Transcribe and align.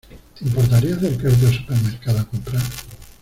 ¿Te 0.35 0.45
importaría 0.45 0.95
acercarte 0.95 1.45
al 1.45 1.53
supermercado 1.57 2.19
a 2.21 2.25
comprar? 2.27 2.63